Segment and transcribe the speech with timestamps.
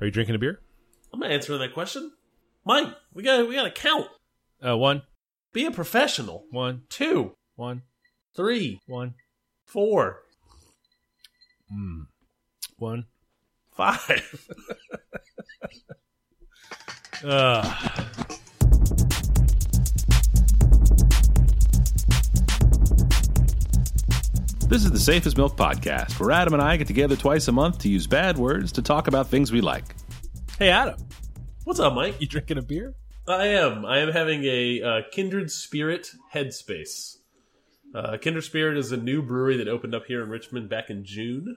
[0.00, 0.60] Are you drinking a beer?
[1.12, 2.12] I'm not answering that question.
[2.64, 4.06] Mike, we got we got to count.
[4.64, 5.02] Uh, one,
[5.52, 6.44] Be a professional.
[6.50, 7.82] one, Two, one,
[8.36, 9.14] three, one,
[9.66, 10.22] four,
[11.72, 12.06] mm.
[12.78, 13.06] one.
[13.72, 14.48] five.
[17.24, 17.64] Uh,
[24.68, 27.52] this is the Safe as Milk Podcast, where Adam and I get together twice a
[27.52, 29.84] month to use bad words to talk about things we like.
[30.58, 30.98] Hey, Adam,
[31.64, 32.20] What's up, Mike?
[32.20, 32.94] you drinking a beer?
[33.26, 33.84] I am.
[33.84, 37.16] I am having a uh, Kindred Spirit Headspace.
[37.94, 41.04] Uh, Kindred Spirit is a new brewery that opened up here in Richmond back in
[41.04, 41.56] June.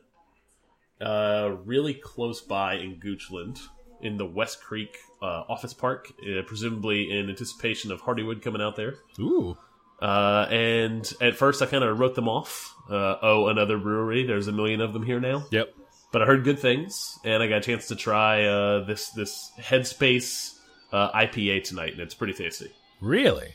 [0.99, 3.59] Uh, really close by in Goochland,
[4.01, 8.75] in the West Creek uh, Office Park, uh, presumably in anticipation of Hardywood coming out
[8.75, 8.95] there.
[9.19, 9.57] Ooh,
[10.01, 12.75] Uh, and at first, I kind of wrote them off.
[12.89, 14.25] Uh, oh, another brewery.
[14.25, 15.45] There's a million of them here now.
[15.51, 15.73] yep.
[16.11, 19.51] But I heard good things, and I got a chance to try uh, this this
[19.59, 20.57] Headspace
[20.91, 22.69] uh, IPA tonight, and it's pretty tasty.
[22.99, 23.53] Really?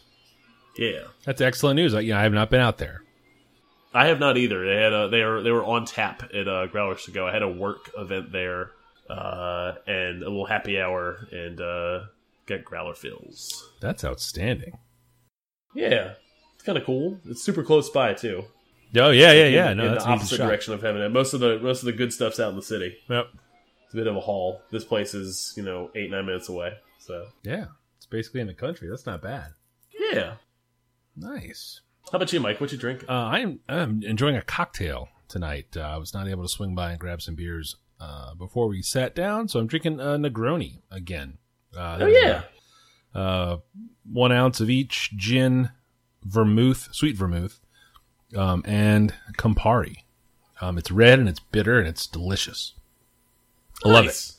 [0.78, 1.94] Yeah, That's excellent news.
[1.94, 3.02] I, yeah, I have not been out there.
[3.94, 4.64] I have not either.
[4.66, 7.26] They had a, they were they were on tap at uh, Growlers to go.
[7.26, 8.70] I had a work event there,
[9.10, 12.00] uh, and a little happy hour, and uh,
[12.46, 13.70] got growler fills.
[13.80, 14.78] That's outstanding.
[15.74, 16.14] Yeah,
[16.66, 17.18] kind of cool.
[17.24, 18.44] It's super close by too.
[18.96, 19.70] Oh yeah, yeah, yeah.
[19.70, 21.86] in, No, in that's the opposite direction of having And Most of the most of
[21.86, 22.96] the good stuff's out in the city.
[23.08, 23.26] Yep.
[23.84, 24.60] It's a bit of a haul.
[24.70, 26.72] This place is you know eight nine minutes away.
[26.98, 28.88] So Yeah, it's basically in the country.
[28.88, 29.52] That's not bad.
[30.12, 30.34] yeah.
[31.16, 31.80] Nice.
[32.12, 32.60] How about you, Mike?
[32.60, 33.04] What you drink?
[33.08, 35.76] Uh, I'm I'm enjoying a cocktail tonight.
[35.76, 38.82] Uh, I was not able to swing by and grab some beers uh, before we
[38.82, 41.38] sat down, so I'm drinking a Negroni again.
[41.76, 42.42] Uh, oh yeah.
[43.14, 43.56] uh,
[44.10, 45.70] one ounce of each gin,
[46.26, 47.60] vermouth, sweet vermouth,
[48.36, 49.98] um, and Campari.
[50.60, 52.72] Um, it's red and it's bitter and it's delicious.
[53.84, 54.32] I love it.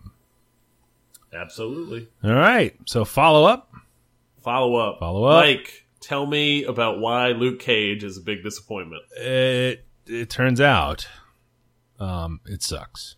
[1.33, 2.09] Absolutely.
[2.23, 2.75] All right.
[2.85, 3.71] So follow up.
[4.41, 4.99] Follow up.
[4.99, 5.43] Follow up.
[5.43, 9.03] Mike, tell me about why Luke Cage is a big disappointment.
[9.17, 11.07] It, it turns out
[11.99, 13.15] um, it sucks.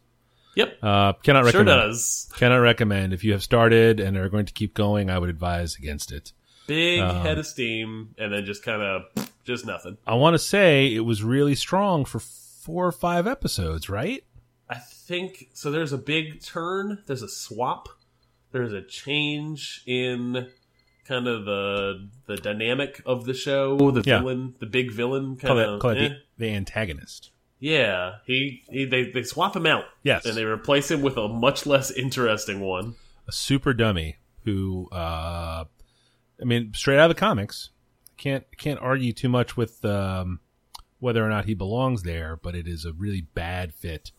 [0.56, 0.78] Yep.
[0.84, 1.68] Uh, cannot Sure recommend.
[1.68, 2.30] does.
[2.38, 3.14] Cannot recommend.
[3.14, 6.32] If you have started and are going to keep going, I would advise against it.
[6.68, 9.04] Big Um, head of steam, and then just kind of
[9.44, 9.98] just nothing.
[10.08, 14.24] I want to say it was really strong for four or five episodes, right?
[14.70, 15.72] I think so.
[15.72, 17.04] There's a big turn.
[17.06, 17.90] There's a swap.
[18.54, 20.48] There's a change in
[21.06, 23.92] kind of the the dynamic of the show.
[23.92, 24.20] The Yeah.
[24.20, 25.98] villain, the big villain, Call kind it, of.
[25.98, 27.32] it the, the antagonist.
[27.64, 29.86] Yeah, he, he they they swap him out.
[30.04, 30.26] Yes.
[30.26, 32.96] and they replace him with a much less interesting one.
[33.26, 35.64] A super dummy who, uh,
[36.42, 37.70] I mean, straight out of the comics.
[38.18, 40.42] Can't can't argue too much with um,
[41.00, 44.12] whether or not he belongs there, but it is a really bad fit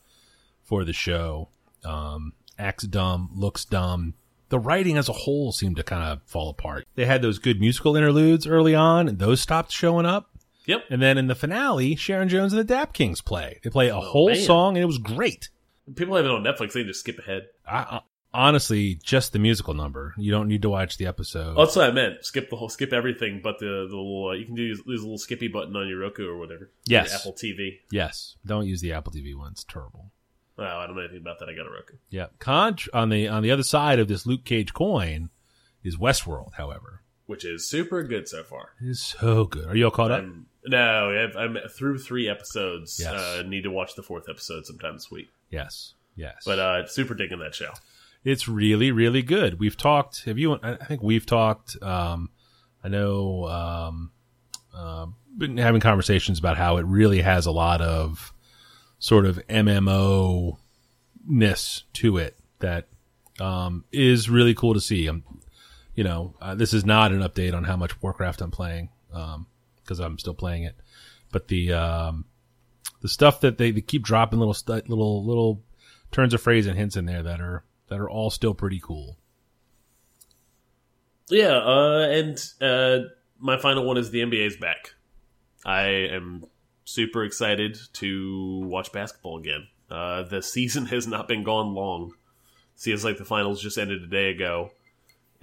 [0.63, 1.51] for the show.
[1.85, 4.15] Um, acts dumb, looks dumb.
[4.49, 6.87] The writing as a whole seemed to kind of fall apart.
[6.95, 10.31] They had those good musical interludes early on, and those stopped showing up.
[10.67, 10.85] Yep.
[10.91, 13.61] And then in the finale, Sharon Jones and the Dap Kings play.
[13.63, 14.37] They play a whole man.
[14.37, 15.51] song, and it was great.
[15.95, 16.73] People have it on Netflix.
[16.73, 17.49] They just skip ahead.
[17.67, 18.01] I, I,
[18.33, 20.15] honestly, just the musical number.
[20.17, 21.55] You don't need to watch the episode.
[21.57, 22.25] Oh, that's what I meant.
[22.25, 24.29] Skip the whole, skip everything, but the the little.
[24.29, 26.71] Uh, you can do use, use a little skippy button on your Roku or whatever.
[26.87, 27.15] Yes.
[27.15, 27.81] Apple TV.
[27.91, 29.53] yes, don't use the Apple TV one.
[29.53, 30.11] It's terrible.
[30.57, 31.49] Well, I don't know anything about that.
[31.49, 31.97] I got a Roku.
[32.11, 32.27] Yeah.
[32.39, 35.31] Contr on the on the other side of this Luke Cage coin
[35.83, 36.55] is Westworld.
[36.55, 38.71] However, which is super good so far.
[38.81, 39.67] it is so good.
[39.69, 40.25] Are you all caught up?
[40.67, 42.99] No, I've- I'm through three episodes.
[43.01, 43.13] Yes.
[43.13, 45.29] Uh, need to watch the fourth episode sometime this week.
[45.51, 45.95] yes.
[46.17, 46.43] Yes.
[46.47, 47.73] But uh, super digging that show.
[48.25, 52.31] it's really really good we've talked have you i think we've talked um
[52.83, 54.11] i know um
[54.75, 55.05] uh,
[55.37, 58.33] been having conversations about how it really has a lot of
[58.99, 60.57] sort of mmo
[61.27, 62.87] ness to it that
[63.41, 65.23] um is really cool to see i'm
[65.95, 69.47] you know uh, this is not an update on how much warcraft i'm playing um
[69.85, 70.75] because i'm still playing it
[71.31, 72.25] but the um
[73.05, 74.57] the stuff that they, they keep dropping little
[74.89, 75.63] little little
[76.11, 79.19] turns of phrase and hints in there that are that are all still pretty cool.
[81.29, 83.09] Yeah, uh, and uh,
[83.39, 84.95] my final one is the NBA's back.
[85.67, 86.45] I am
[86.85, 89.67] super excited to watch basketball again.
[89.91, 92.15] Uh, the season has not been gone long.
[92.77, 94.71] Seems like the finals just ended a day ago,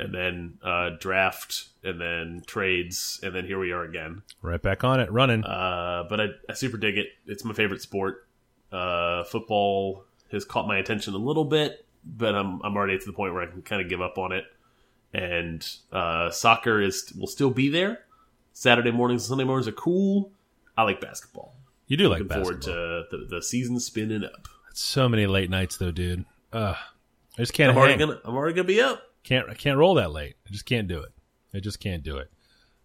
[0.01, 4.24] and then uh, draft, and then trades, and then here we are again.
[4.42, 5.44] Right back on it, running.
[5.44, 7.07] Uh, but I, I super dig it.
[7.27, 8.27] It's my favorite sport.
[8.71, 13.13] Uh, football has caught my attention a little bit, but I'm I'm already to the
[13.13, 14.45] point where I can kind of give up on it.
[15.13, 18.00] And uh, soccer is will still be there.
[18.53, 20.31] Saturday mornings and Sunday mornings are cool.
[20.77, 21.53] I like basketball.
[21.88, 22.53] you do like basketball.
[22.53, 24.48] Looking forward to the, the season spinning up.
[24.74, 26.25] so many late nights though, dude.
[26.53, 26.75] Ugh.
[27.38, 29.03] I just can't I'm already gonna I'm already gonna be up.
[29.23, 30.35] Can't I can't roll that late.
[30.47, 31.12] I just can't do it.
[31.53, 32.31] I just can't do it.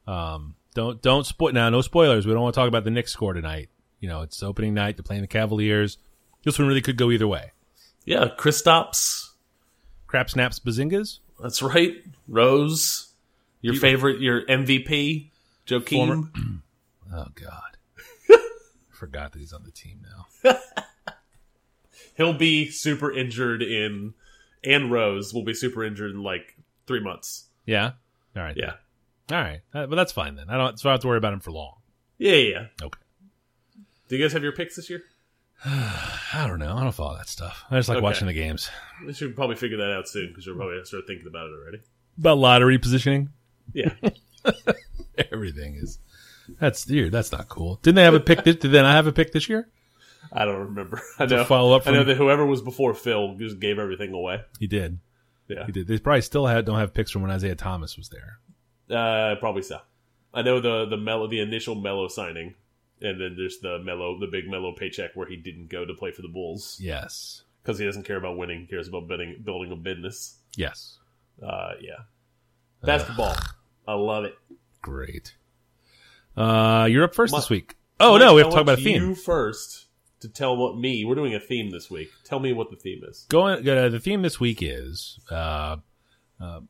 [0.06, 1.68] Um, don't don't spoil now.
[1.70, 2.26] No spoilers.
[2.26, 3.68] We don't want to talk about the Knicks score tonight.
[4.00, 4.96] You know, it's opening night.
[4.96, 5.98] They're playing the Cavaliers.
[6.44, 7.52] This one really could go either way.
[8.04, 9.30] Yeah, Kristaps.
[10.06, 11.18] Crap snaps, bazingas.
[11.42, 11.96] That's right.
[12.28, 13.08] Rose,
[13.60, 15.30] your You- favorite, your MVP,
[15.66, 15.90] Joakim.
[15.90, 16.30] Former-
[17.14, 18.40] Oh God,
[18.90, 20.04] forgot that he's on the team
[20.44, 20.56] now.
[22.16, 24.14] He'll be super injured in,
[24.66, 27.46] and Rose will be super injured in like three months.
[27.64, 27.92] Yeah.
[28.36, 28.56] All right.
[28.56, 28.72] Yeah,
[29.32, 29.60] All right.
[29.72, 30.50] Uh, but that's fine then.
[30.50, 30.78] I don't.
[30.78, 31.76] So I don't have to worry about him for long.
[32.18, 32.50] yeah, yeah.
[32.80, 32.86] yeah.
[32.86, 32.98] Okay.
[34.08, 35.02] Do you guys have your picks this year?
[35.64, 36.76] I don't know.
[36.76, 37.64] I don't follow that stuff.
[37.70, 38.04] I just like Okay.
[38.04, 38.68] watching the games.
[39.06, 41.78] We should probably figure that out soon because you're probably start thinking about it already.
[42.18, 43.30] About lottery positioning.
[43.72, 43.92] Yeah,
[45.32, 45.98] Everything is.
[46.60, 47.10] That's dude.
[47.12, 47.80] That's not cool.
[47.82, 48.44] Didn't they have a pick?
[48.44, 49.68] This, did they not have a pick this year?
[50.32, 51.00] I don't remember.
[51.18, 51.44] I know.
[51.44, 54.40] follow up I know that whoever was before Phil just gave everything away.
[54.58, 54.98] He did.
[55.48, 55.86] Yeah, He did.
[55.86, 58.38] They probably still had, don't have picks from when Isaiah Thomas was there.
[58.96, 59.78] uh, probably so.
[60.34, 62.54] I know the the Melo the initial Melo signing,
[63.00, 66.10] and then there's the Melo the big Melo paycheck where he didn't go to play
[66.10, 67.42] for the Bulls Yes.
[67.62, 68.60] because he doesn't care about winning.
[68.62, 70.36] He cares about building building a business.
[70.56, 70.98] Yes.
[71.42, 72.04] Uh, yeah,
[72.82, 73.34] basketball.
[73.88, 74.34] I love it.
[74.82, 75.36] Great.
[76.36, 77.76] Uh, you're up first My- this week.
[77.98, 79.00] Oh no, we have to talk about a theme.
[79.02, 79.86] You first
[80.20, 81.04] to tell what me.
[81.04, 82.08] We're doing a theme this week.
[82.24, 83.26] Tell me what the theme is.
[83.28, 83.68] Going.
[83.68, 85.76] Uh, the theme this week is uh,
[86.40, 86.60] uh,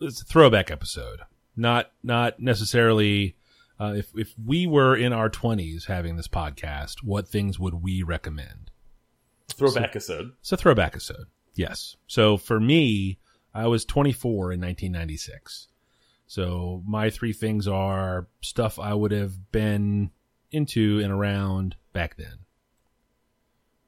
[0.00, 1.20] it's a throwback episode.
[1.56, 3.36] Not not necessarily.
[3.80, 8.02] Uh, if if we were in our twenties having this podcast, what things would we
[8.02, 8.70] recommend?
[9.48, 10.32] Throwback episode.
[10.40, 11.26] It's a throwback episode.
[11.54, 11.96] Yes.
[12.06, 13.18] So for me,
[13.54, 15.68] I was 24 in 1996.
[16.26, 20.10] So my three things are stuff I would have been
[20.50, 22.38] into and around back then.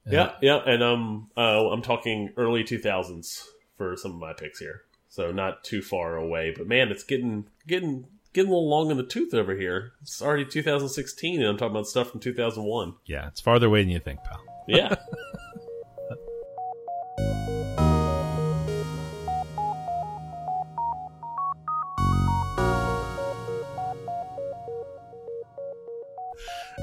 [0.06, 3.46] Yeah, yeah, and um, uh, I'm talking early 2000s
[3.78, 6.52] for some of my picks here, so not too far away.
[6.54, 9.92] But man, it's getting getting getting a little long in the tooth over here.
[10.02, 12.96] It's already 2016, and I'm talking about stuff from 2001.
[13.06, 14.44] Yeah, it's farther away than you think, pal.
[14.68, 14.94] Yeah,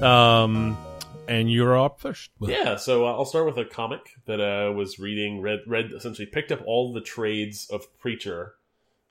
[0.01, 0.77] Um,
[1.31, 2.29] and you're up first.
[2.41, 2.75] yeah.
[2.75, 5.41] So uh, I'll start with a comic that I was reading.
[5.41, 8.55] Read read essentially picked up all the trades of Preacher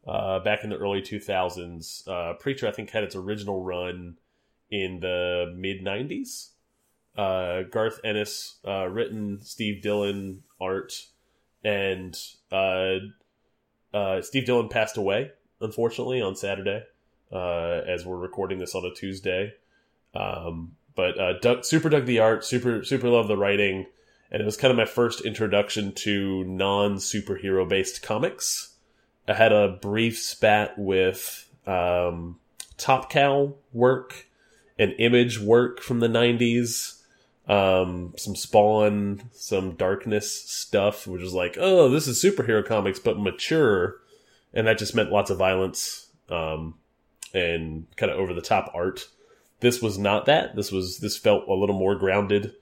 [0.07, 2.07] uh, back in the early 2000s.
[2.07, 4.19] Uh, Preacher, I think, had its original run
[4.71, 6.51] in the mid 90s.
[7.17, 11.07] Uh, Garth Ennis uh, written, Steve Dillon art,
[11.65, 12.17] and
[12.53, 12.97] uh,
[13.93, 16.85] uh, Steve Dillon passed away, unfortunately, on Saturday,
[17.33, 19.55] uh, as we're recording this on a Tuesday.
[20.15, 23.87] Um, but uh, Doug, super dug the art, super super love the writing,
[24.31, 28.75] and it was kind of my first introduction to non superhero based comics.
[29.27, 32.39] I had a brief spat with um,
[32.77, 34.27] Top Cow work
[34.79, 37.01] and Image work from the '90s,
[37.49, 43.19] um, some Spawn, some Darkness stuff, which was like, oh, this is superhero comics, but
[43.19, 43.97] mature,
[44.53, 46.75] and that just meant lots of violence um,
[47.33, 49.09] and kind of over the top art
[49.61, 50.57] this was not that.
[50.57, 52.55] This was this felt a little more grounded,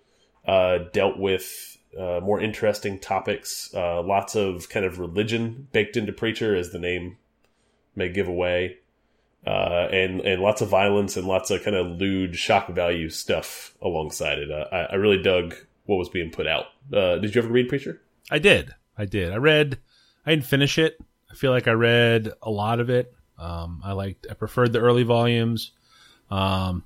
[0.47, 3.73] uh, dealt with uh, more interesting topics.
[3.75, 7.17] Uh, lots of kind of religion baked into Preacher, as the name
[7.95, 8.79] may give away,
[9.47, 13.75] uh, and and lots of violence and lots of kind of lewd shock value stuff
[13.81, 14.51] alongside it.
[14.51, 15.55] Uh, I, I really dug
[15.87, 16.67] what was being put out.
[16.93, 18.01] Uh, did you ever read Preacher?
[18.31, 18.75] I did.
[18.97, 19.33] I did.
[19.33, 19.79] I read.
[20.27, 20.99] I didn't finish it.
[21.31, 23.15] I feel like I read a lot of it.
[23.39, 24.27] Um, I liked.
[24.31, 25.73] I preferred the early volumes.
[26.31, 26.85] Um,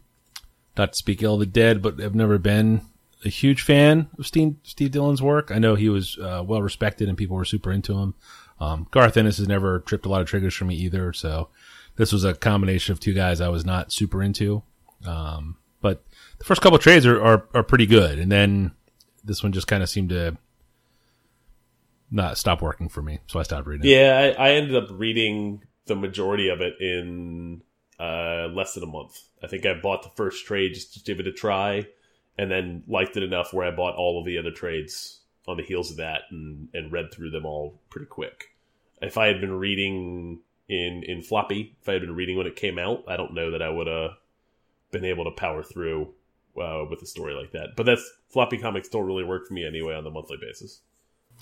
[0.76, 2.82] not to speak ill of the dead, but I've never been
[3.24, 5.50] a huge fan of Steve, Steve Dillon's work.
[5.50, 8.14] I know he was uh, well respected and people were super into him.
[8.60, 11.12] Um, Garth Ennis has never tripped a lot of triggers for me either.
[11.12, 11.48] So
[11.96, 14.62] this was a combination of two guys I was not super into.
[15.06, 16.04] Um, but
[16.38, 18.18] the first couple trades are, are, are pretty good.
[18.18, 18.72] And then
[19.24, 20.36] this one just kind of seemed to
[22.10, 23.20] not stop working for me.
[23.26, 23.90] So I stopped reading.
[23.90, 27.62] Yeah, I, I ended up reading the majority of it in
[28.02, 29.20] uh, less than a month.
[29.42, 31.86] I think I bought the first trade just to give it a try,
[32.36, 35.62] and then liked it enough where I bought all of the other trades on the
[35.62, 38.54] heels of that and, and read through them all pretty quick.
[39.00, 42.56] If I had been reading in in floppy, if I had been reading when it
[42.56, 44.12] came out, I don't know that I would have
[44.90, 46.08] been able to power through
[46.60, 47.76] uh, with a story like that.
[47.76, 50.80] But that's floppy comics don't really work for me anyway on the monthly basis.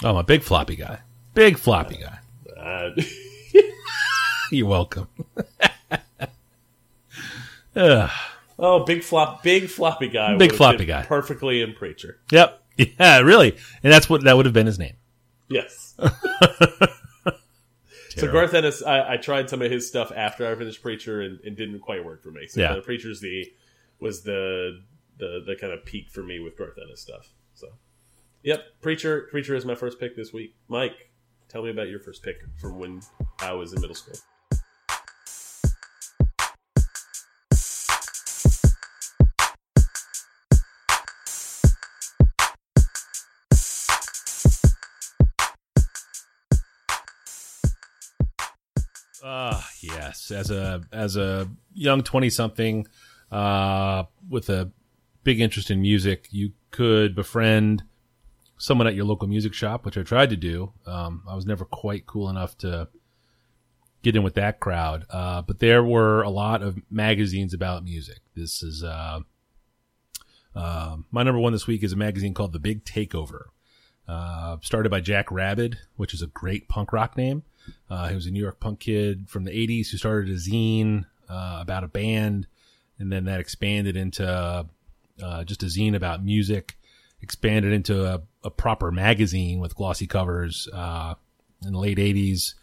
[0.02, 1.00] Oh, I'm a big floppy guy.
[1.33, 2.19] Big floppy guy.
[2.59, 2.90] Uh,
[4.50, 5.09] You're welcome.
[7.77, 8.11] Ugh.
[8.59, 10.37] oh, big flop, big floppy guy.
[10.37, 11.05] Big floppy guy.
[11.05, 12.19] perfectly in preacher.
[12.33, 12.57] Yep.
[12.99, 13.57] Yeah, really.
[13.83, 14.95] And that's what that would have been his name.
[15.50, 15.95] Yes.
[18.17, 21.39] so Garth Ennis, I, I tried some of his stuff after I finished Preacher and
[21.45, 22.47] it didn't quite work for me.
[22.49, 22.75] So Yeah.
[22.75, 23.53] the Preacher's the
[24.00, 24.81] was the
[25.19, 27.29] the the kind of peak for me with Garth Ennis stuff.
[27.55, 27.69] So,
[28.43, 30.55] yep, Preacher Preacher is my first pick this week.
[30.69, 31.11] Mike,
[31.49, 33.03] tell me about your first pick from when
[33.41, 34.17] I was in middle school.
[50.11, 50.31] Yes.
[50.31, 52.87] As a as a young twenty something,
[53.31, 54.71] uh, with a
[55.25, 57.83] big interest in music, you could befriend
[58.59, 60.73] someone at your local music shop, which I tried to do.
[60.87, 62.88] Um, I was never quite cool enough to
[64.02, 68.19] get in with that crowd, uh, but there were a lot of magazines about music.
[68.35, 69.21] This is uh,
[70.55, 73.45] uh, my number one this week is a magazine called The Big Takeover.
[74.09, 77.45] Uh, started by Jack Rabid, which is a great punk rock name.
[77.89, 81.05] Uh, he was a New York punk kid from the 80s who started a zine
[81.29, 82.47] uh, about a band,
[82.99, 84.67] and then that expanded into
[85.23, 86.77] uh, just a zine about music,
[87.23, 91.15] expanded into a, a proper magazine with glossy covers uh,
[91.65, 92.55] in the late 80s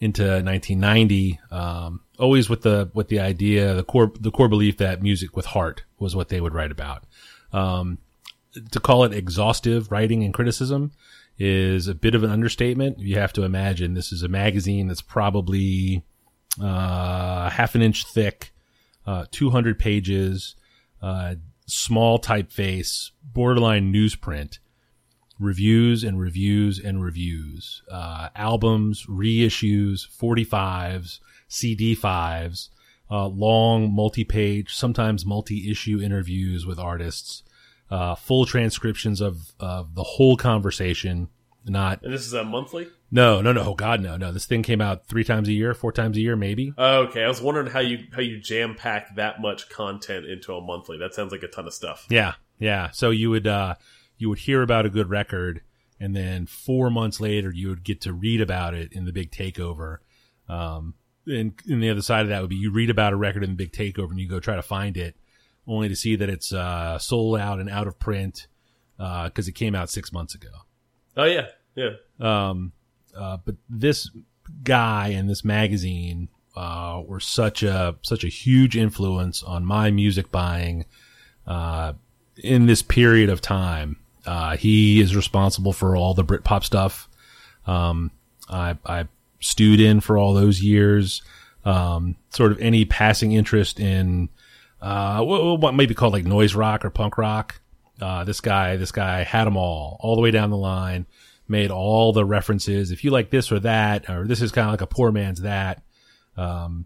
[0.00, 1.40] into 1990.
[1.50, 5.46] Um, always with the with the idea, the core the core belief that music with
[5.46, 7.04] heart was what they would write about.
[7.52, 7.98] Um,
[8.70, 10.92] to call it exhaustive writing and criticism
[11.38, 12.98] is a bit of an understatement.
[12.98, 16.04] You have to imagine this is a magazine that's probably
[16.62, 18.52] uh, half an inch thick,
[19.06, 20.54] uh, 200 pages,
[21.02, 21.34] uh,
[21.66, 24.58] small typeface, borderline newsprint,
[25.38, 31.18] reviews and reviews and reviews, uh, albums, reissues, 45s,
[31.50, 32.68] CD5s,
[33.10, 37.42] uh, long multi-page, sometimes multi-issue interviews with artists,
[37.94, 41.28] uh, full transcriptions of, of the whole conversation.
[41.66, 42.88] Not And this is a monthly.
[43.10, 43.62] no, no, no.
[43.62, 44.32] Oh God, no, no.
[44.32, 46.74] This thing came out three times a year, four times a year, maybe.
[46.76, 50.52] Oh, okay, I was wondering how you how you jam pack that much content into
[50.52, 50.98] a monthly.
[50.98, 52.06] That sounds like a ton of stuff.
[52.10, 52.90] Yeah, yeah.
[52.90, 53.76] So you would uh,
[54.18, 55.62] you would hear about a good record,
[55.98, 59.30] and then four months later, you would get to read about it in the big
[59.30, 59.98] takeover.
[60.48, 60.94] Um,
[61.26, 63.50] and, and the other side of that would be you read about a record in
[63.50, 65.16] the big takeover, and you go try to find it,
[65.66, 68.46] only to see that it's uh, sold out and out of print
[68.96, 70.48] because it came out six months ago.
[71.16, 71.90] Oh yeah, yeah.
[72.20, 72.72] Um,
[73.16, 74.10] uh, but this
[74.62, 80.30] guy and this magazine uh, were such a such a huge influence on my music
[80.30, 80.84] buying
[81.46, 81.92] uh,
[82.36, 83.96] in this period of time.
[84.26, 87.08] Uh, he is responsible for all the Britpop stuff.
[87.66, 88.10] Um,
[88.48, 89.06] I, I
[89.40, 91.22] stewed in for all those years.
[91.64, 94.28] Um, sort of any passing interest in
[94.84, 97.60] uh, what, what might be called like noise rock or punk rock.
[98.02, 101.06] Uh, this guy, this guy had them all, all the way down the line,
[101.48, 102.90] made all the references.
[102.90, 105.40] If you like this or that, or this is kind of like a poor man's
[105.40, 105.82] that,
[106.36, 106.84] um,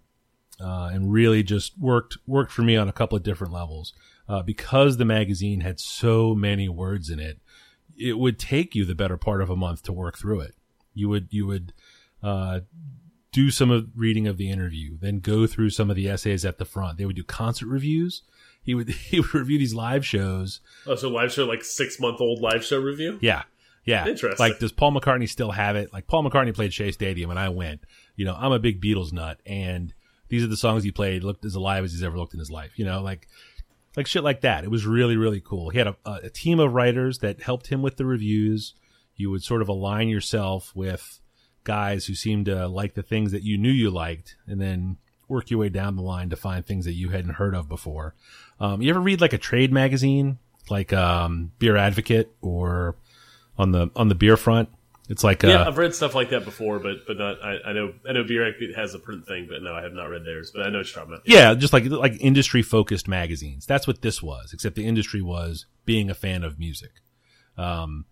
[0.60, 3.94] uh, and really just worked, worked for me on a couple of different levels.
[4.28, 7.40] Uh, because the magazine had so many words in it,
[7.96, 10.54] it would take you the better part of a month to work through it.
[10.94, 11.72] You would, you would,
[12.22, 12.60] uh,
[13.38, 16.58] do some of reading of the interview, then go through some of the essays at
[16.58, 16.98] the front.
[16.98, 18.22] They would do concert reviews.
[18.64, 22.20] He would, he would review these live shows Oh, so live show like six month
[22.20, 23.18] old live show review.
[23.20, 23.42] yeah.
[23.84, 24.06] Yeah.
[24.08, 24.44] Interesting.
[24.44, 25.92] Like, does Paul McCartney still have it?
[25.94, 27.84] Like, Paul McCartney played Shea Stadium and I went.
[28.16, 29.94] You know, I'm a big Beatles nut and
[30.28, 32.50] these are the songs he played, looked as alive as he's ever looked in his
[32.50, 32.72] life.
[32.76, 33.28] You know, like,
[33.96, 34.64] like shit like that.
[34.64, 35.70] It was really, really cool.
[35.70, 38.74] He had a, a team of writers that helped him with the reviews.
[39.14, 41.20] You would sort of align yourself with
[41.64, 44.96] guys who seemed to like the things that you knew you liked and then
[45.28, 48.14] work your way down the line to find things that you hadn't heard of before.
[48.58, 50.38] Um, you ever read like a trade magazine,
[50.70, 52.96] like, um, Beer Advocate or
[53.58, 54.70] on the, on the beer front?
[55.10, 57.42] It's like, uh, Yeah, I've read stuff like that before, but but not.
[57.42, 59.94] I, I know I know Beer Advocate has a print thing, but no, I have
[59.94, 60.50] not read theirs.
[60.54, 61.22] But I know what you're talking about.
[61.26, 63.64] Yeah, just like like industry focused magazines.
[63.64, 66.90] That's what this was, except the industry was being a fan of music.
[67.56, 68.04] Um,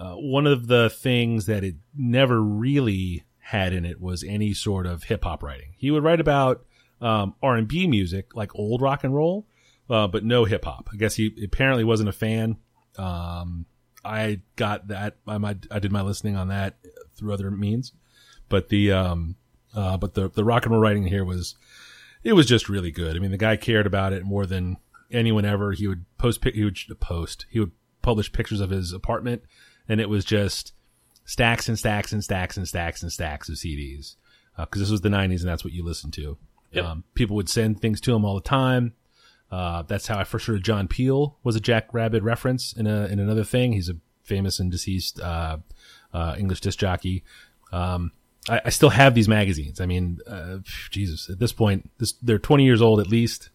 [0.00, 4.86] uh, one of the things that it never really had in it was any sort
[4.86, 5.74] of hip hop writing.
[5.76, 6.64] He would write about
[7.00, 9.46] um, R and B music, like old rock and roll,
[9.90, 10.88] uh, but no hip hop.
[10.92, 12.56] I guess he apparently wasn't a fan.
[12.96, 13.66] Um,
[14.04, 15.16] I got that.
[15.26, 16.78] I I did my listening on that
[17.14, 17.92] through other means,
[18.48, 19.36] but the um,
[19.74, 21.56] uh, but the the rock and roll writing here was
[22.22, 23.16] it was just really good.
[23.16, 24.78] I mean, the guy cared about it more than
[25.10, 25.72] anyone ever.
[25.72, 29.42] He would post, he would post, he would publish pictures of his apartment,
[29.88, 30.72] and it was just
[31.24, 34.16] stacks and stacks and stacks and stacks and stacks of CDs.
[34.56, 36.36] Because uh, this was the '90s, and that's what you listened to.
[36.72, 36.84] Yep.
[36.84, 38.94] Um, people would send things to him all the time.
[39.50, 43.06] Uh, that's how I first heard John Peel was a Jack Rabid reference in a
[43.06, 43.72] in another thing.
[43.72, 45.58] He's a famous and deceased uh,
[46.12, 47.24] uh, English disc jockey.
[47.72, 48.12] Um,
[48.48, 49.80] I, I, still have these magazines.
[49.80, 50.58] I mean, uh,
[50.90, 53.50] Jesus, at this point, this, they're 20 years old at least.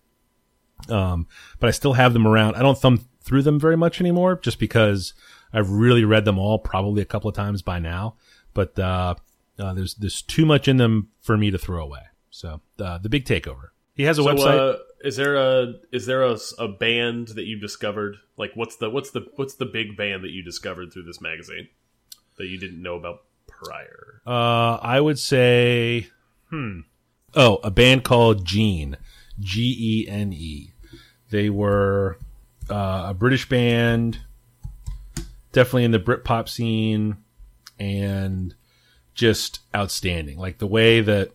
[0.89, 1.27] Um,
[1.60, 2.55] but I still have them around.
[2.55, 5.13] I don't thumb through them very much anymore just because
[5.56, 8.16] I've really read them all probably a couple of times by now.
[8.54, 9.16] But, uh,
[9.58, 12.02] uh, there's, there's too much in them for me to throw away.
[12.30, 13.70] So, uh, the big takeover.
[13.96, 14.76] He has a so, website.
[14.76, 18.18] Uh, is there a is there a, a band that you've discovered?
[18.38, 21.70] Like, what's the what's the what's the big band that you discovered through this magazine
[22.38, 24.22] that you didn't know about prior?
[24.26, 26.08] Uh, I would say,
[26.50, 26.82] hmm.
[27.36, 28.98] Oh, a band called Gene,
[29.40, 30.74] G E N E.
[31.30, 32.18] They were
[32.70, 34.20] uh, a British band,
[35.56, 37.18] definitely in the Britpop scene,
[37.80, 38.54] and
[39.16, 40.38] just outstanding.
[40.38, 41.32] Like the way that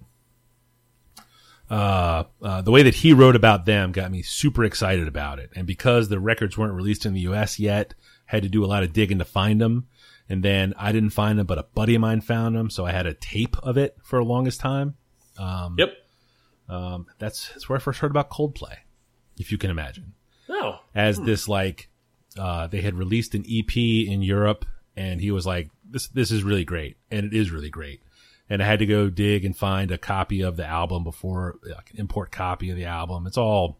[1.70, 5.50] uh, uh, the way that he wrote about them got me super excited about it.
[5.56, 7.58] And because the records weren't released in the U.S.
[7.58, 7.94] yet,
[8.26, 9.86] had to do a lot of digging to find them.
[10.28, 12.92] And then I didn't find them, but a buddy of mine found them, so I
[12.92, 14.94] had a tape of it for the longest time.
[15.38, 15.92] Um, yep.
[16.68, 18.76] Um, that's that's where I first heard about Coldplay,
[19.38, 20.14] if you can imagine.
[20.48, 20.78] Oh.
[20.94, 21.24] As hmm.
[21.24, 21.88] this like,
[22.38, 24.64] uh, they had released an EP in Europe,
[24.96, 28.02] and he was like, "This this is really great," and it is really great.
[28.48, 31.90] And I had to go dig and find a copy of the album before like
[31.92, 33.26] an import copy of the album.
[33.26, 33.78] It's all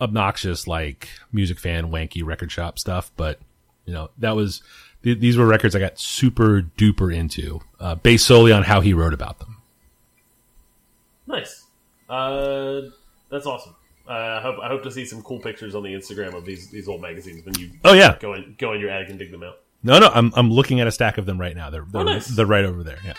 [0.00, 3.40] obnoxious, like music fan wanky record shop stuff, but
[3.84, 4.62] you know that was
[5.02, 8.94] th- these were records I got super duper into, uh, based solely on how he
[8.94, 9.58] wrote about them.
[11.26, 11.64] Nice.
[12.08, 12.82] Uh,
[13.30, 13.74] that's awesome.
[14.08, 16.68] Uh, I hope I hope to see some cool pictures on the Instagram of these
[16.70, 19.30] these old magazines when you oh yeah go in go in your attic and dig
[19.30, 19.60] them out.
[19.84, 21.70] No, no, I'm I'm looking at a stack of them right now.
[21.70, 22.26] They're they're, oh, nice.
[22.26, 22.98] they're right over there.
[23.04, 23.14] Yeah.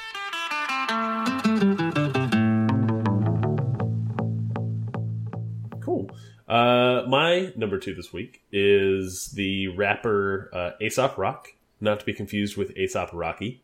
[5.81, 6.09] Cool.
[6.47, 12.13] Uh, my number two this week is the rapper uh, Aesop Rock not to be
[12.13, 13.61] confused with A$AP Rocky.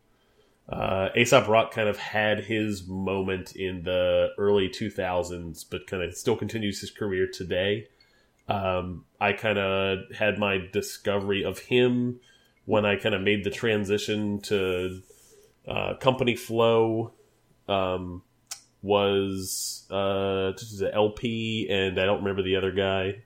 [0.70, 6.14] Uh, Aesop Rock kind of had his moment in the early 2000s, but kind of
[6.14, 7.88] still continues his career today.
[8.48, 12.20] Um, I kind of had my discovery of him
[12.66, 15.02] when I kind of made the transition to
[15.66, 17.14] uh, Company Flow.
[17.68, 18.22] Um,
[18.82, 20.52] was uh,
[20.92, 23.22] El-P, and I don't remember the other guy.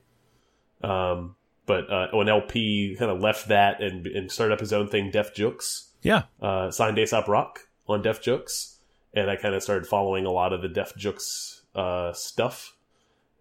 [0.82, 4.88] Um, but uh, when El-P kind of left that and, and started up his own
[4.88, 5.88] thing, Def Jux.
[6.04, 6.24] Yeah.
[6.40, 8.76] Uh, signed Aesop Rock on Def Jux.
[9.12, 12.76] And I kind of started following a lot of the Def Jux uh, stuff.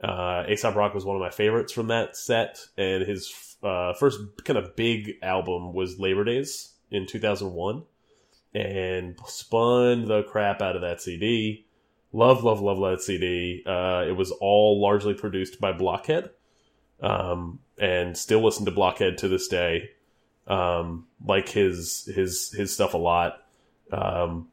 [0.04, 2.60] Uh, Aesop Rock was one of my favorites from that set.
[2.78, 7.84] And his uh, first kind of big album was Labor Days in 2001.
[8.56, 11.66] And spun the crap out of that CD.
[12.14, 13.64] Love, love, love that CD.
[13.66, 16.30] Uh, it was all largely produced by Blockhead
[17.02, 19.90] um, and still listen to Blockhead to this day.
[20.48, 23.46] Um, like his his his stuff a lot,
[23.92, 24.50] um,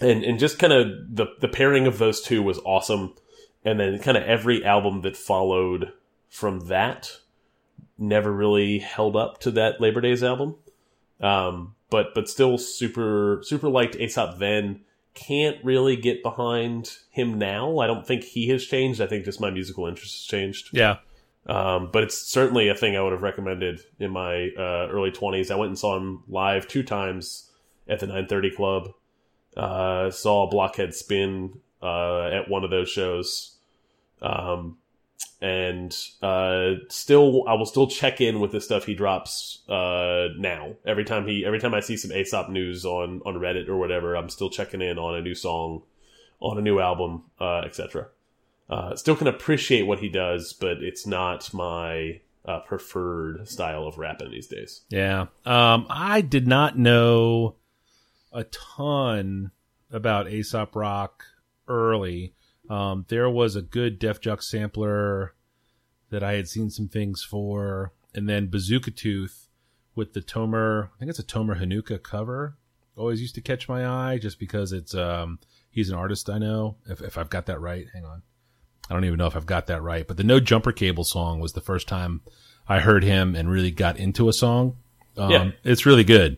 [0.00, 3.14] and and just kind of the the pairing of those two was awesome.
[3.64, 5.92] And then kind of every album that followed
[6.28, 7.10] from that
[7.96, 10.56] never really held up to that Labor Days album.
[11.20, 14.80] Um, but but still super super liked Aesop then.
[15.14, 17.78] Can't really get behind him now.
[17.78, 19.00] I don't think he has changed.
[19.00, 20.70] I think just my musical interest has changed.
[20.72, 20.96] Yeah.
[21.46, 25.50] Um, but it's certainly a thing I would have recommended in my uh, early 20s.
[25.50, 27.50] I went and saw him live two times
[27.88, 28.88] at the 930 Club.
[29.56, 33.56] Uh, saw Blockhead spin uh, at one of those shows.
[34.22, 34.78] Um,
[35.40, 40.74] and uh, still, I will still check in with the stuff he drops uh, now.
[40.86, 44.16] Every time he, every time I see some Aesop news on on Reddit or whatever,
[44.16, 45.82] I'm still checking in on a new song,
[46.40, 48.06] on a new album, uh, etc.
[48.68, 53.98] Uh, still can appreciate what he does, but it's not my uh, preferred style of
[53.98, 54.82] rapping these days.
[54.88, 55.26] Yeah.
[55.44, 57.56] Um, I did not know
[58.32, 59.50] a ton
[59.90, 61.24] about Aesop Rock
[61.68, 62.34] early.
[62.68, 65.34] Um, there was a good Def Jux sampler
[66.10, 69.48] that I had seen some things for, and then Bazooka Tooth
[69.94, 70.88] with the Tomer.
[70.94, 72.56] I think it's a Tomer Hanuka cover.
[72.96, 76.76] Always used to catch my eye just because it's um, he's an artist I know.
[76.86, 78.22] If, if I've got that right, hang on.
[78.90, 81.40] I don't even know if I've got that right, but the No Jumper Cable song
[81.40, 82.20] was the first time
[82.68, 84.76] I heard him and really got into a song.
[85.16, 85.50] Um, Yeah.
[85.64, 86.36] it's really good.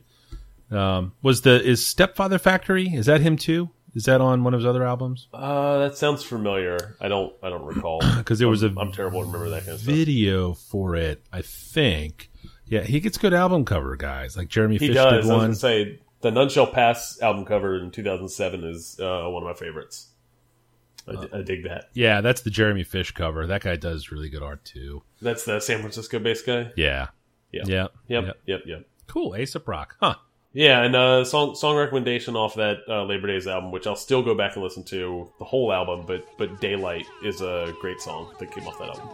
[0.71, 2.89] Um, was the is Stepfather Factory?
[2.89, 3.71] Is that him too?
[3.95, 5.29] Is that on one of his other albums?
[5.33, 6.97] Uh, that sounds familiar.
[7.01, 7.33] I don't.
[7.43, 8.01] I don't recall.
[8.19, 9.95] Because there was a I'm terrible to remember that kind of stuff.
[9.95, 12.31] video for it, I think.
[12.67, 14.37] Yeah, he gets good album cover guys.
[14.37, 15.07] Like Jeremy He Fish does.
[15.07, 15.39] I did was one.
[15.41, 19.55] gonna say the None Shall Pass album cover in 2007 is uh, one of my
[19.55, 20.09] favorites.
[21.09, 21.91] I, d- I dig that.
[21.95, 23.47] Yeah, that's the Jeremy Fish cover.
[23.47, 25.03] That guy does really good art too.
[25.23, 26.73] That's the San Francisco based guy.
[26.77, 27.09] Yeah.
[27.53, 27.63] Yeah.
[27.67, 27.87] Yeah.
[28.09, 28.25] Yep.
[28.25, 28.33] yeah.
[28.47, 28.63] Yep.
[28.67, 28.89] Yep.
[29.07, 29.37] Cool.
[29.37, 29.97] Aesop Rock.
[30.01, 30.17] Huh.
[30.53, 34.23] Yeah, and uh, song song recommendation off that uh, Labor Days album, which I'll still
[34.23, 38.33] go back and listen to the whole album, but but Daylight is a great song
[38.39, 39.09] that came off that album.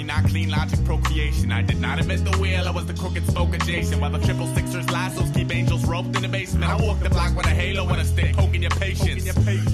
[0.00, 1.52] Me, not clean logic procreation.
[1.52, 4.00] I did not invent the wheel, I was the crooked spoke adjacent.
[4.00, 6.64] While the triple sixers lassos keep angels roped in the basement.
[6.64, 9.24] I walk the block with a halo and a stick, poking your patience.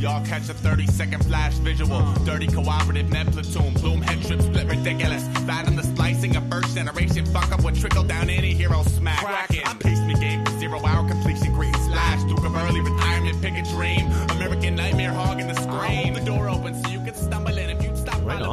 [0.00, 2.00] Y'all catch a 30 second flash visual.
[2.24, 5.26] Dirty cooperative net platoon, plume head trip split ridiculous.
[5.46, 7.24] Fathom the splicing of first generation.
[7.26, 9.24] Fuck up what trickle down any hero smack.
[9.24, 9.62] Cracking.
[9.64, 12.22] I paced me game for zero hour completion, green slash.
[12.24, 14.10] Duke of early retirement, pick a dream.
[14.30, 16.14] American nightmare hogging the screen.
[16.14, 16.95] The door open so you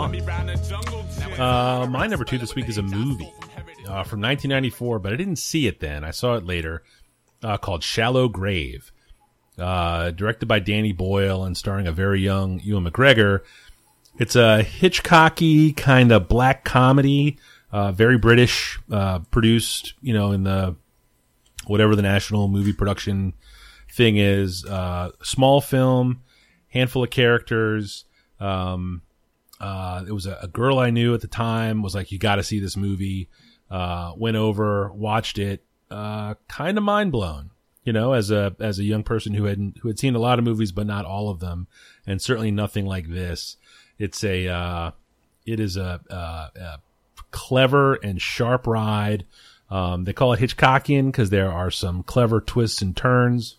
[0.03, 3.31] Uh, my number two this week is a movie
[3.87, 6.03] uh, from 1994, but I didn't see it then.
[6.03, 6.83] I saw it later,
[7.41, 8.91] uh, called Shallow Grave,
[9.57, 13.43] uh, directed by Danny Boyle and starring a very young Ewan McGregor.
[14.19, 17.37] It's a Hitchcocky kind of black comedy,
[17.71, 20.75] uh, very British, uh, produced, you know, in the
[21.65, 23.33] whatever the national movie production
[23.89, 24.65] thing is.
[25.23, 26.23] Small film,
[26.67, 28.03] handful of characters.
[28.41, 29.01] Um,
[29.63, 32.35] uh, it was a, a girl I knew at the time was like, you got
[32.35, 33.29] to see this movie.
[33.71, 37.49] Uh, went over, watched it, uh, kind of mind blown,
[37.85, 40.37] you know, as a, as a young person who had, who had seen a lot
[40.37, 41.67] of movies, but not all of them.
[42.05, 43.55] And certainly nothing like this.
[43.97, 44.91] It's a, uh,
[45.45, 46.79] it is a, a,
[47.31, 49.25] clever and sharp ride.
[49.71, 53.55] Um, they call it Hitchcockian because there are some clever twists and turns.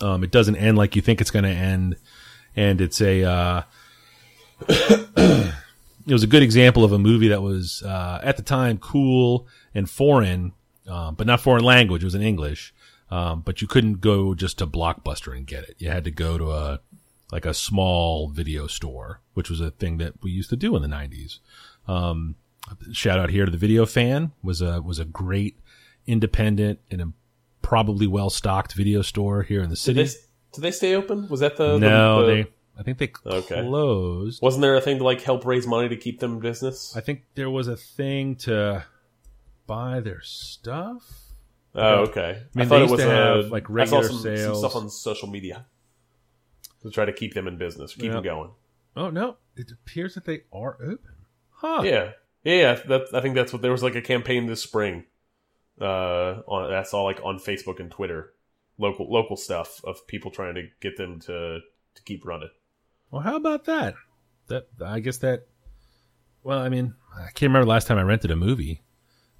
[0.00, 1.96] Um, it doesn't end like you think it's going to end.
[2.54, 3.62] And it's a, uh,
[6.06, 9.46] it was a good example of a movie that was uh, at the time cool
[9.74, 10.52] and foreign,
[10.88, 12.02] um, but not foreign language.
[12.02, 12.74] It was in English,
[13.10, 15.76] um, but you couldn't go just to Blockbuster and get it.
[15.78, 16.80] You had to go to a
[17.32, 20.82] like a small video store, which was a thing that we used to do in
[20.82, 21.38] the '90s.
[21.86, 22.36] Um,
[22.92, 25.58] shout out here to the Video Fan was a was a great
[26.06, 27.12] independent and a
[27.62, 30.02] probably well stocked video store here in the Did city.
[30.04, 30.10] they,
[30.54, 31.28] did they stay open?
[31.28, 32.50] Was that the no, the, the- they.
[32.80, 33.60] I think they Okay.
[33.60, 34.40] closed.
[34.40, 36.96] wasn't there a thing to like help raise money to keep them in business?
[36.96, 38.86] I think there was a thing to
[39.66, 41.02] buy their stuff.
[41.74, 42.42] Oh, okay.
[42.56, 44.36] I, mean, thought they it was to have, uh, like, I regular saw some, some
[44.36, 44.58] sales.
[44.58, 45.66] stuff on social media
[46.82, 48.50] to try to keep them in business, keep them going.
[48.96, 51.16] Oh no, it appears that they are open.
[51.50, 51.82] Huh?
[51.84, 52.12] Yeah,
[52.42, 52.54] yeah.
[52.54, 55.04] yeah that, I think that's what there was like a campaign this spring.
[55.78, 58.32] Uh, on that's all like on Facebook and Twitter,
[58.78, 61.60] local local stuff of people trying to get them to
[61.94, 62.50] to keep running.
[63.10, 63.94] Well, how about that?
[64.48, 65.46] That I guess that.
[66.42, 68.82] Well, I mean, I can't remember the last time I rented a movie,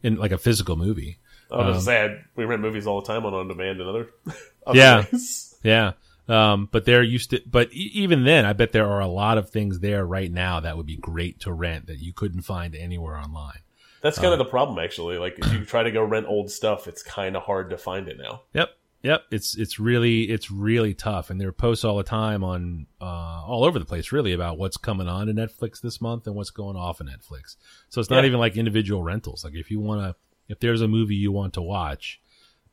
[0.02, 1.18] in like a physical movie.
[1.50, 2.24] I was Um, sad.
[2.37, 4.09] We rent movies all the time on on demand and other.
[4.66, 5.04] other Yeah.
[5.12, 5.56] ways.
[5.62, 5.92] Yeah.
[6.28, 9.37] Um, but they're used to, but e- even then, I bet there are a lot
[9.37, 12.76] of things there right now that would be great to rent that you couldn't find
[12.76, 13.59] anywhere online.
[14.00, 15.18] That's kind of the problem, actually.
[15.18, 18.06] Like if you try to go rent old stuff, it's kind of hard to find
[18.09, 18.42] it now.
[18.54, 18.70] Yep.
[19.02, 19.22] Yep.
[19.30, 21.30] It's, it's really, it's really tough.
[21.30, 24.58] And there are posts all the time on, uh, all over the place really about
[24.58, 27.56] what's coming on to Netflix this month and what's going off of Netflix.
[27.88, 28.28] So it's not Yeah.
[28.28, 29.42] even like individual rentals.
[29.44, 30.16] Like if you want to,
[30.48, 32.20] if there's a movie you want to watch,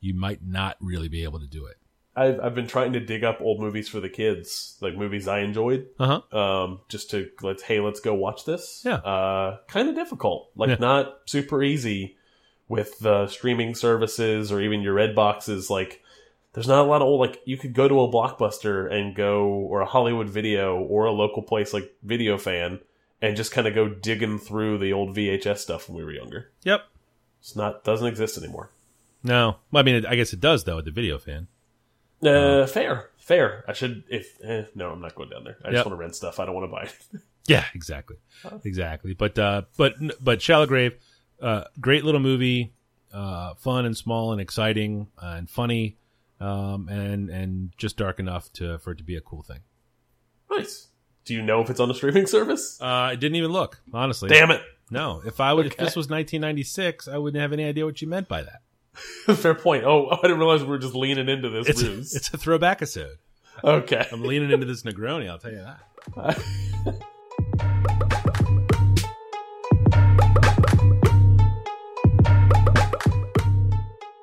[0.00, 1.76] you might not really be able to do it.
[2.14, 5.40] I've, I've been trying to dig up old movies for the kids, like movies I
[5.40, 6.36] enjoyed, Uh huh.
[6.38, 8.82] um, just to let's hey, let's go watch this.
[8.84, 8.94] Yeah.
[8.96, 10.76] uh, kind of difficult, like Yeah.
[10.80, 12.16] not super easy
[12.68, 15.70] with the streaming services or even your red boxes.
[15.70, 16.02] Like,
[16.54, 19.46] there's not a lot of old like you could go to a blockbuster and go
[19.48, 22.80] or a Hollywood Video or a local place like Video Fan
[23.20, 26.50] and just kind of go digging through the old VHS stuff when we were younger.
[26.64, 26.82] Yep.
[27.40, 28.70] It's not doesn't exist anymore.
[29.22, 29.56] No.
[29.74, 31.48] I mean, I guess it does though at the video fan.
[32.24, 33.64] Uh, fair, fair.
[33.68, 35.56] I should if eh, no, I'm not going down there.
[35.64, 35.72] I Yep.
[35.74, 36.40] just want to rent stuff.
[36.40, 37.22] I don't want to buy it.
[37.46, 38.16] Yeah, exactly,
[38.62, 39.14] exactly.
[39.14, 40.92] But uh, but but Shallow Grave,
[41.40, 42.74] uh, great little movie,
[43.10, 45.96] uh, fun and small and exciting uh, and funny,
[46.40, 49.60] um, and and just dark enough to for it to be a cool thing.
[50.50, 50.88] nice.
[51.24, 52.80] Do you know if it's on a streaming service?
[52.80, 54.30] Uh, I didn't even look, honestly.
[54.30, 54.62] Damn it.
[54.90, 58.08] No, if I would, if this was 1996, I wouldn't have any idea what you
[58.08, 58.62] meant by that.
[59.36, 59.84] Fair point.
[59.84, 62.14] Oh, I didn't realize we were just leaning into this It's ruse.
[62.14, 63.18] it's a throwback episode.
[63.62, 64.06] okay.
[64.10, 65.28] I'm leaning into this Negroni.
[65.28, 65.66] I'll tell you
[66.16, 66.42] that.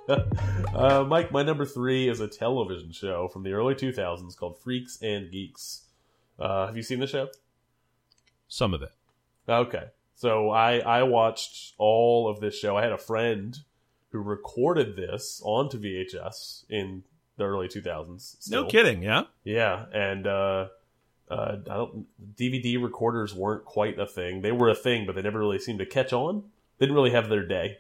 [0.76, 5.02] Uh, Mike, my number three is a television show from the early 2000s called Freaks
[5.02, 5.84] and Geeks.
[6.38, 7.30] Uh, have you seen the show?
[8.50, 8.92] Some of it.
[9.48, 9.86] Okay.
[10.16, 12.76] So I I watched all of this show.
[12.76, 13.58] I had a friend
[14.10, 17.04] who recorded this onto VHS in
[17.38, 18.38] the early 2000s.
[18.42, 18.64] still.
[18.64, 19.02] No kidding.
[19.02, 19.24] Yeah.
[19.44, 20.68] Yeah, and uh,
[21.30, 22.06] uh, I don't.
[22.36, 24.42] DVD recorders weren't quite a thing.
[24.42, 26.44] They were a thing, but they never really seemed to catch on.
[26.78, 27.78] They didn't really have their day.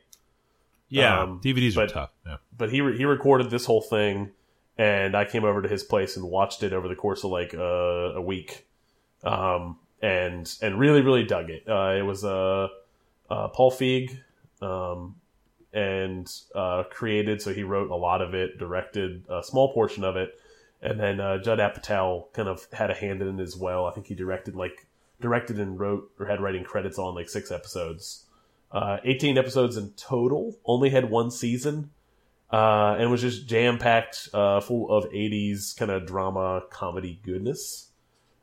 [0.90, 1.22] Yeah.
[1.22, 2.12] Um, DVDs are but- tough.
[2.26, 2.38] Yeah.
[2.58, 4.32] But he re he recorded this whole thing,
[4.78, 7.54] and I came over to his place and watched it over the course of like
[7.54, 7.60] uh,
[8.16, 8.68] a week,
[9.24, 11.68] um, and and really really dug it.
[11.68, 12.68] Uh, it was uh,
[13.30, 14.18] uh, Paul Feig,
[14.62, 15.16] um,
[15.74, 17.42] and uh, created.
[17.42, 20.40] So he wrote a lot of it, directed a small portion of it,
[20.82, 23.86] and then uh, Judd Apatow kind of had a hand in it as well.
[23.86, 24.88] I think he directed like
[25.20, 28.25] directed and wrote or had writing credits on like six episodes.
[28.76, 30.54] Uh, 18 episodes in total.
[30.66, 31.92] Only had one season,
[32.52, 37.92] uh, and was just jam packed, uh, full of 80s kind of drama comedy goodness.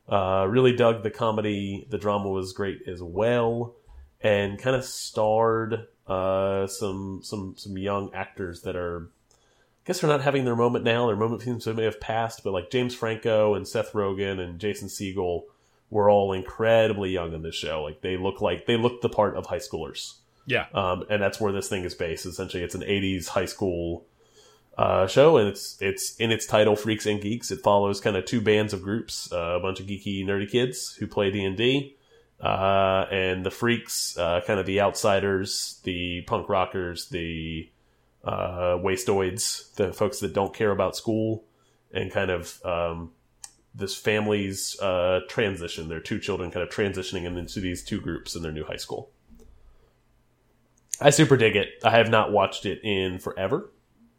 [0.08, 1.86] Uh, really dug the comedy.
[1.90, 3.74] The drama was great as well,
[4.22, 9.10] and kind of starred uh, some some some young actors that are.
[9.32, 11.08] I guess they're not having their moment now.
[11.08, 14.58] Their moment seems to may have passed, but like James Franco and Seth Rogen and
[14.58, 15.42] Jason Segel
[15.90, 17.82] were all incredibly young in this show.
[17.82, 20.66] Like they look like they look the part of high schoolers Yeah.
[20.74, 22.26] um, and that's where this thing is based.
[22.26, 24.04] Essentially, it's an '80s high school
[24.76, 27.50] uh, show, and it's it's in its title, Freaks and Geeks.
[27.50, 30.94] It follows kind of two bands of groups, uh, a bunch of geeky, nerdy kids
[30.94, 31.96] who play D and D,
[32.40, 37.68] uh, and the freaks, uh, kind of the outsiders, the punk rockers, the
[38.24, 41.44] uh, wastoids, the folks that don't care about school,
[41.92, 43.10] and kind of um,
[43.74, 45.88] this family's uh, transition.
[45.88, 49.10] Their two children kind of transitioning into these two groups in their new high school.
[51.02, 51.68] I super dig it.
[51.84, 53.70] I have not watched it in forever.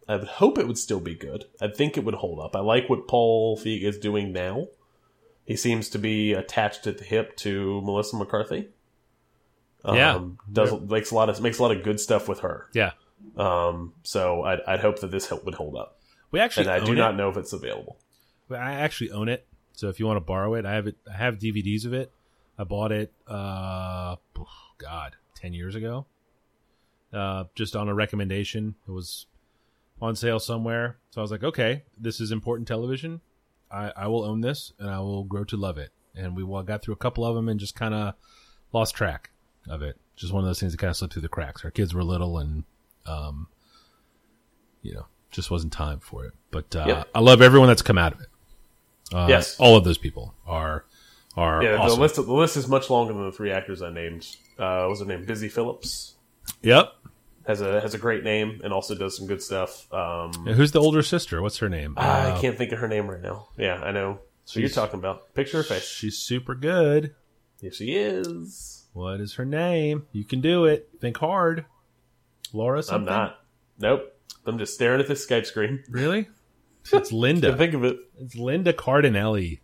[0.08, 1.46] I would hope it would still be good.
[1.62, 2.56] I think it would hold up.
[2.56, 4.68] I like what Paul Feig is doing now.
[5.46, 8.70] He seems to be attached at the hip to Melissa McCarthy.
[9.86, 10.22] Um, Yeah.
[10.52, 12.68] does makes a lot of makes a lot of good stuff with her.
[12.74, 12.92] Yeah.
[13.38, 16.00] Um, so I'd, I'd hope that this help would hold up.
[16.32, 16.96] We actually And I do it.
[16.96, 17.98] not know if it's available.
[18.50, 19.46] I actually own it.
[19.74, 20.96] So if you want to borrow it, I have it.
[21.10, 22.12] I have DVDs of it.
[22.58, 23.12] I bought it.
[23.28, 24.18] Uh,
[24.78, 26.06] God, ten years ago.
[27.14, 28.76] Uh, just on a recommendation.
[28.88, 29.28] It was
[30.02, 30.98] on sale somewhere.
[31.12, 33.22] So I was like, okay, this is important television.
[33.72, 35.92] I, I will own this and I will grow to love it.
[36.16, 38.16] And we got through a couple of them and just kind of
[38.72, 39.30] lost track
[39.70, 39.98] of it.
[40.16, 41.64] Just one of those things that kind of slipped through the cracks.
[41.64, 42.64] Our kids were little and,
[43.06, 43.48] um,
[44.82, 46.34] you know, just wasn't time for it.
[46.52, 47.08] But uh, Yep.
[47.16, 48.28] I love everyone that's come out of it.
[49.14, 49.60] Uh, Yes.
[49.60, 50.86] all of those people are
[51.36, 51.96] are Yeah, awesome.
[51.98, 54.28] the list the list is much longer than the three actors I named.
[54.58, 55.26] Uh, was her name?
[55.26, 56.16] Busy Phillips
[56.62, 56.94] Yep.
[57.46, 59.92] Has a has a great name and also does some good stuff.
[59.94, 61.42] Um, And who's the older sister?
[61.42, 61.94] What's her name?
[61.98, 63.50] I Uh, can't think of her name right now.
[63.58, 64.20] Yeah, I know.
[64.46, 65.84] So you're talking about picture her face.
[65.88, 67.16] She's super good.
[67.62, 68.88] Yes, she is.
[68.94, 70.06] What is her name?
[70.12, 70.90] You can do it.
[71.02, 71.66] Think hard.
[72.54, 73.06] Laura I'm something?
[73.14, 73.40] not.
[73.80, 74.14] Nope.
[74.46, 75.84] I'm just staring at this Skype screen.
[75.90, 76.30] Really?
[76.92, 77.56] It's Linda.
[77.56, 77.98] think of it.
[78.20, 79.62] it's Linda Cardellini.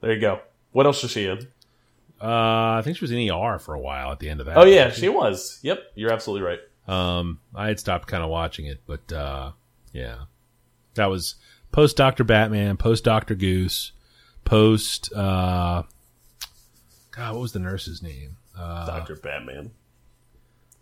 [0.00, 0.40] There you go.
[0.72, 1.48] What else is she in?
[2.20, 4.58] Uh, I think she was in ER for a while at the end of that.
[4.58, 5.58] Oh yeah, she was.
[5.62, 6.58] Yep, you're absolutely right.
[6.86, 9.52] Um, I had stopped kind of watching it, but uh,
[9.92, 10.16] yeah,
[10.94, 11.36] that was
[11.72, 13.92] post Doctor Batman, post Doctor Goose,
[14.44, 15.84] post uh,
[17.10, 18.36] God, what was the nurse's name?
[18.58, 19.70] Uh, Doctor Batman.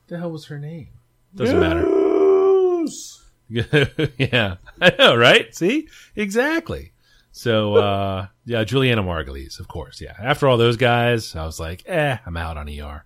[0.08, 0.88] the hell was her name?
[1.34, 1.84] Doesn't matter.
[1.84, 3.24] Goose.
[3.48, 5.54] yeah, I know, right?
[5.54, 6.92] See, exactly.
[7.30, 10.00] So, uh, yeah, Julianna Margulies, of course.
[10.00, 10.14] Yeah.
[10.18, 13.04] After all those guys, I was like, eh, I'm out on ER.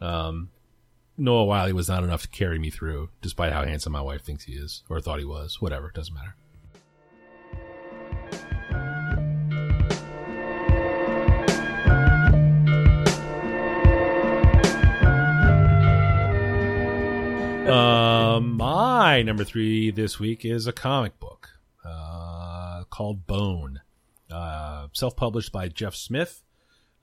[0.00, 0.50] Um,
[1.18, 4.44] Noah Wyle was not enough to carry me through, despite how handsome my wife thinks
[4.44, 5.60] he is, or thought he was.
[5.60, 6.34] Whatever, doesn't matter.
[17.70, 21.49] Um, my number three this week is a comic book uh,
[23.00, 23.80] called Bone,
[24.30, 26.42] uh, self-published by Jeff Smith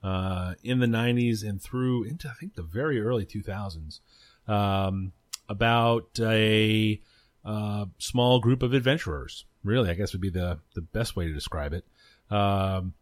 [0.00, 3.98] uh, in the '90s and through into I think the very early 2000s,
[4.46, 5.10] um,
[5.48, 7.00] about a
[7.44, 9.44] uh, small group of adventurers.
[9.64, 11.84] Really, I guess would be the the best way to describe it.
[12.30, 12.94] Um,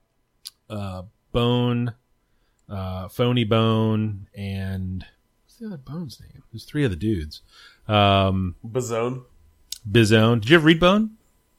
[0.71, 1.93] uh, Bone,
[2.67, 5.05] uh, Phoney Bone, and
[5.45, 6.45] what's the other Bone's name?
[6.51, 7.43] There's three of the dudes.
[7.89, 9.23] Um, Bazone.
[9.87, 10.41] Bizone.
[10.41, 11.16] Did you ever read Bone?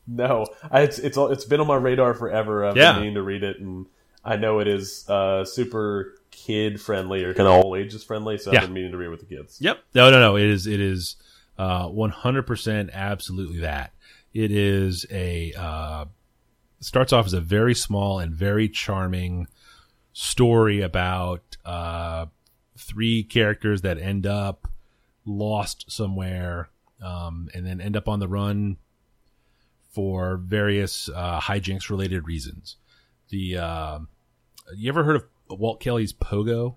[0.07, 2.65] No, I, it's it's it's been on my radar forever.
[2.65, 2.93] I've Yeah.
[2.93, 3.85] been meaning to read it, and
[4.23, 8.37] I know it is uh, super kid friendly or kind of all ages friendly.
[8.37, 8.59] So Yeah.
[8.59, 9.57] I've been meaning to read with the kids.
[9.59, 9.79] Yep.
[9.95, 10.37] No, no, no.
[10.37, 10.65] It is.
[10.67, 11.17] It is.
[11.57, 13.91] Uh, one hundred percent, absolutely that.
[14.33, 15.53] It is a.
[15.57, 16.05] Uh,
[16.79, 19.47] starts off as a very small and very charming
[20.13, 22.27] story about uh,
[22.77, 24.67] three characters that end up
[25.25, 26.69] lost somewhere,
[27.03, 28.77] um, and then end up on the run
[29.89, 32.77] for various uh, hijinks related reasons.
[33.29, 33.99] The uh,
[34.75, 36.75] you ever heard of Walt Kelly's Pogo?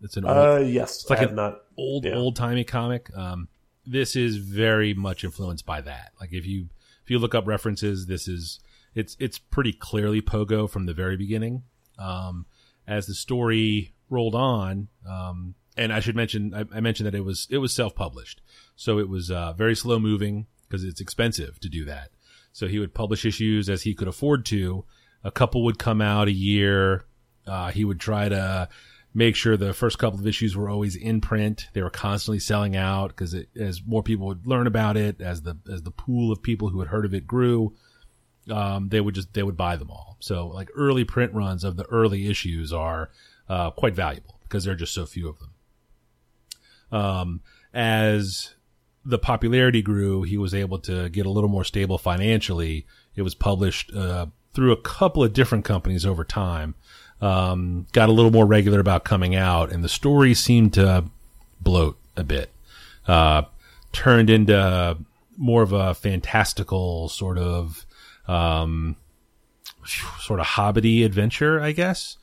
[0.00, 1.60] It's an old, Uh, yes, like I have a- not.
[1.76, 2.14] old Yeah.
[2.14, 3.10] old timey comic.
[3.16, 3.48] Um,
[3.84, 6.12] this is very much influenced by that.
[6.20, 6.68] Like if you
[7.04, 8.60] if you look up references, this is
[8.94, 11.62] it's it's pretty clearly Pogo from the very beginning.
[11.98, 12.46] Um,
[12.86, 17.24] as the story rolled on, um, and I should mention I, I mentioned that it
[17.24, 18.40] was it was self published,
[18.76, 22.10] so it was uh, very slow moving because it's expensive to do that.
[22.58, 24.84] So he would publish issues as he could afford to.
[25.22, 27.04] A couple would come out a year.
[27.46, 28.68] Uh, he would try to
[29.14, 31.68] make sure the first couple of issues were always in print.
[31.72, 35.56] They were constantly selling out because as more people would learn about it, as the
[35.72, 37.76] as the pool of people who had heard of it grew,
[38.50, 40.16] um, they would just they would buy them all.
[40.18, 43.10] So like early print runs of the early issues are
[43.48, 45.52] uh, quite valuable because there are just so few of them.
[46.90, 47.40] Um,
[47.72, 48.56] as
[49.08, 52.86] the popularity grew, he was able to get a little more stable financially.
[53.16, 56.74] It was published uh, through a couple of different companies over time.
[57.20, 61.06] Um, got a little more regular about coming out, and the story seemed to
[61.58, 62.50] bloat a bit.
[63.06, 63.42] Uh,
[63.92, 64.98] turned into
[65.38, 67.86] more of a fantastical sort of
[68.26, 68.96] um,
[70.20, 72.18] sort of hobbity adventure, I guess,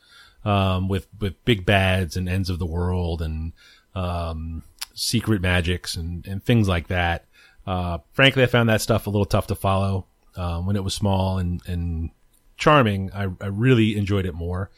[0.46, 3.54] um, with with big bads and ends of the world and
[3.96, 4.64] um,
[4.96, 7.26] secret magics and, and things like that.
[7.68, 10.94] Uh, frankly, I found that stuff a little tough to follow um, when it was
[10.94, 12.10] small and, and
[12.58, 13.12] charming.
[13.14, 14.72] I, I really enjoyed it more.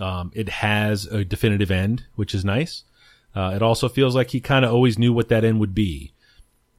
[0.00, 2.84] Um, it has a definitive end, which is nice.
[3.34, 6.12] Uh, it also feels like he kind of always knew what that end would be.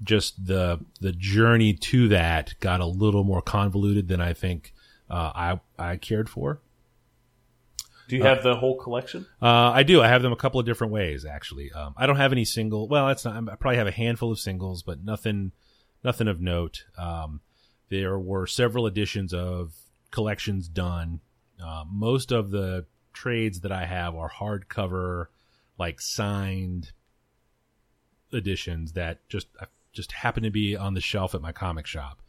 [0.04, 4.73] Just the the journey to that got a little more convoluted than I think
[5.10, 6.60] uh, I I cared for.
[8.07, 9.25] Do you have the whole collection?
[9.41, 10.01] Uh, I do.
[10.01, 11.71] I have them a couple of different ways, actually.
[11.71, 12.87] Um, I don't have any single.
[12.87, 13.35] Well, that's not.
[13.49, 15.51] I probably have a handful of singles, but nothing,
[16.03, 16.85] nothing of note.
[16.97, 17.41] Um,
[17.89, 19.73] there were several editions of
[20.11, 21.21] collections done.
[21.63, 25.27] Uh, most of the trades that I have are hardcover,
[25.77, 26.91] like signed
[28.33, 29.47] editions that just
[29.93, 32.19] just happen to be on the shelf at my comic shop.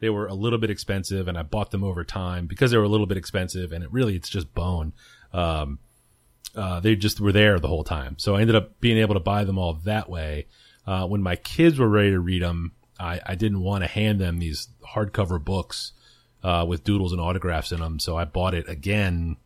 [0.00, 2.84] They were a little bit expensive, and I bought them over time because they were
[2.84, 3.72] a little bit expensive.
[3.72, 4.92] And it really, it's just bone.
[5.34, 5.80] Um,
[6.54, 8.16] uh, they just were there the whole time.
[8.18, 10.46] So I ended up being able to buy them all that way.
[10.86, 14.20] Uh, when my kids were ready to read them, I, I didn't want to hand
[14.20, 15.92] them these hardcover books
[16.44, 17.98] uh, with doodles and autographs in them.
[17.98, 19.36] So I bought it again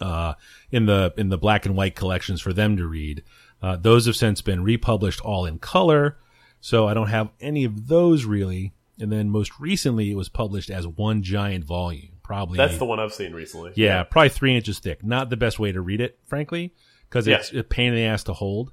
[0.00, 0.34] uh,
[0.70, 3.24] in the in the black and white collections for them to read.
[3.60, 6.16] Uh, those have since been republished all in color,
[6.60, 8.72] so I don't have any of those really.
[9.00, 12.17] And then most recently, it was published as one giant volume.
[12.28, 13.72] Probably That's the one I've seen recently.
[13.74, 15.02] yeah, probably three inches thick.
[15.02, 16.74] Not the best way to read it, frankly,
[17.08, 18.70] because it's a pain in the ass to hold.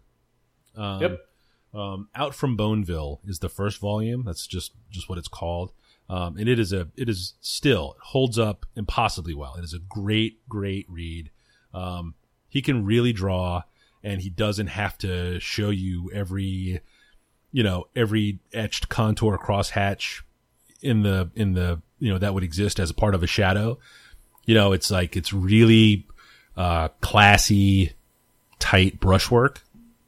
[0.76, 1.20] Um, Yep.
[1.74, 4.24] Um, Out from Boneville is the first volume.
[4.26, 5.72] That's just just what it's called.
[6.10, 9.56] Um, and it is a it is still it holds up impossibly well.
[9.56, 11.32] It is a great great read.
[11.74, 12.16] Um,
[12.50, 13.64] he can really draw,
[14.04, 16.82] and he doesn't have to show you every
[17.54, 20.24] you know every etched contour crosshatch
[20.82, 23.78] in the in the you know that would exist as a part of a shadow.
[24.46, 26.08] You know, it's like it's really
[26.56, 27.94] uh, classy,
[28.60, 29.62] tight brushwork.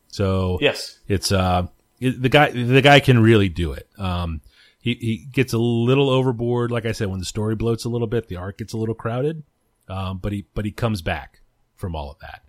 [0.10, 1.00] So Yes.
[1.08, 1.68] it's uh
[2.00, 3.88] it, the guy the guy can really do it.
[3.98, 4.42] Um,
[4.80, 8.08] he he gets a little overboard, like I said, when the story bloats a little
[8.08, 9.44] bit, the arc gets a little crowded.
[9.90, 11.42] Um, but he but he comes back
[11.76, 12.44] from all of that.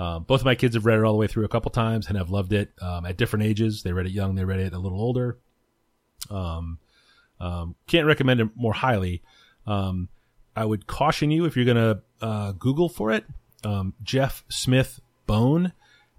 [0.00, 2.06] Um, both of my kids have read it all the way through a couple times
[2.08, 3.82] and have loved it um, at different ages.
[3.82, 5.38] They read it young, they read it a little older.
[6.30, 6.78] Um,
[7.40, 9.22] um, can't recommend it more highly.
[9.66, 10.08] Um,
[10.56, 13.24] I would caution you if you're going to uh, Google for it.
[13.64, 15.72] Um, Jeff Smith Bone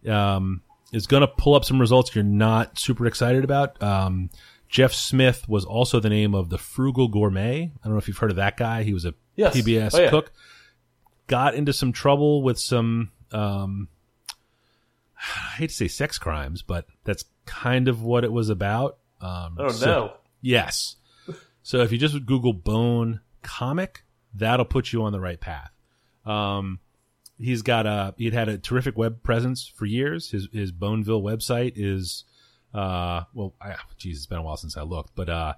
[0.07, 0.61] um,
[0.93, 3.81] is going to pull up some results you're not super excited about.
[3.83, 4.29] Um,
[4.69, 7.63] Jeff Smith was also the name of the Frugal Gourmet.
[7.63, 8.83] I don't know if you've heard of that guy.
[8.83, 9.55] He was a Yes.
[9.55, 10.09] PBS Oh, yeah.
[10.09, 10.31] cook.
[11.27, 13.87] Got into some trouble with some, um,
[15.17, 18.97] I hate to say sex crimes, but that's kind of what it was about.
[19.19, 20.13] Um, Oh so- no.
[20.41, 20.95] Yes.
[21.63, 24.03] So if you just Google Bone comic,
[24.33, 25.71] that'll put you on the right path.
[26.25, 26.79] Um,
[27.39, 30.31] he's got a he'd had a terrific web presence for years.
[30.31, 32.25] His his Boneville website is
[32.73, 35.53] uh well, I, geez, it's been a while since I looked, but uh,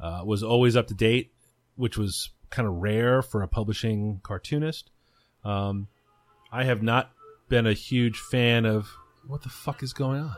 [0.00, 1.32] uh was always up to date,
[1.76, 4.90] which was kind of rare for a publishing cartoonist.
[5.44, 5.88] Um,
[6.50, 7.10] I have not
[7.48, 8.90] been a huge fan of
[9.26, 10.36] what the fuck is going on.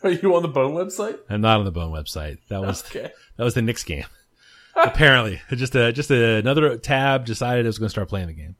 [0.04, 1.18] Are you on the Bone website?
[1.28, 2.38] I'm not on the Bone website.
[2.48, 3.12] That was Okay.
[3.36, 4.06] that was the Knicks game.
[4.76, 8.32] Apparently, just a just a, another tab decided I was going to start playing the
[8.32, 8.56] game.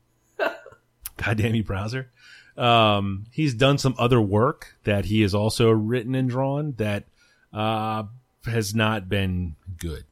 [1.16, 2.11] Goddamn you, browser!
[2.57, 7.05] Um, he's done some other work that he has also written and drawn that
[7.53, 8.05] uh,
[8.45, 10.05] has not been good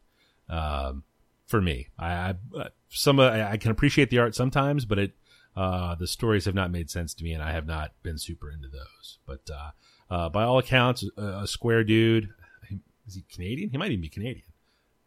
[0.49, 1.03] um,
[1.47, 1.89] for me.
[1.99, 5.12] I, I uh, some uh, I I can appreciate the art sometimes, but it
[5.57, 8.51] uh, the stories have not made sense to me, and I have not been super
[8.51, 9.18] into those.
[9.26, 9.70] But uh,
[10.11, 12.28] uh, by all accounts, a, a square dude.
[13.06, 13.70] Is he Canadian?
[13.70, 14.44] He might even be Canadian.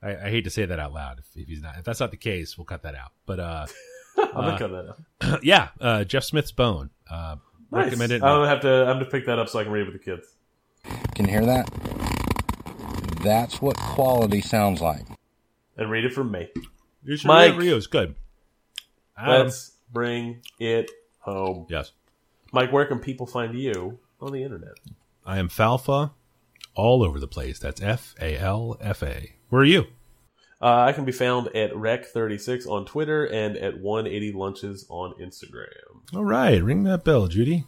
[0.01, 1.19] I, I hate to say that out loud.
[1.19, 3.11] If, if he's not, if that's not the case, we'll cut that out.
[3.27, 3.67] But uh,
[4.17, 4.95] I'm gonna cut that
[5.29, 5.43] out.
[5.43, 6.89] yeah, uh, Jeff Smith's Bone.
[7.09, 7.35] Uh,
[7.73, 7.85] Nice.
[7.85, 8.15] Recommend it.
[8.15, 8.69] I'm gonna have to.
[8.69, 10.35] I'm gonna pick that up so I can read it with the kids.
[11.15, 11.69] Can you hear that?
[13.23, 15.05] That's what quality sounds like.
[15.77, 16.49] And read it from me.
[17.05, 17.57] Mike, Mike.
[17.57, 18.15] Rio's good.
[19.17, 19.45] Adam.
[19.45, 21.65] Let's bring it home.
[21.69, 21.93] yes,
[22.51, 24.74] Mike, where can people find you on the internet?
[25.26, 26.11] I am Falfa,
[26.76, 27.59] all over the place.
[27.59, 29.34] That's F A L F A.
[29.49, 29.86] Where are you?
[30.61, 35.65] Uh, I can be found at Rec36 on Twitter and at 180 Lunches on Instagram.
[36.13, 37.65] All right, ring that bell, Judy.